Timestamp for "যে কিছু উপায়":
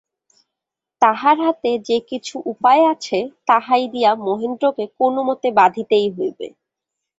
1.87-2.83